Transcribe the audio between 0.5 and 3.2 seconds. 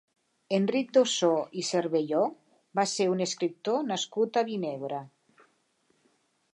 Enric d'Ossó i Cervelló va ser